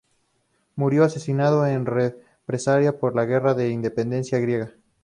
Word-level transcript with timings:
Murió 0.73 1.03
asesinado 1.03 1.67
en 1.67 1.85
represalia 1.85 2.97
por 2.97 3.15
la 3.15 3.25
guerra 3.25 3.53
de 3.53 3.69
independencia 3.69 4.39
griega. 4.39 4.71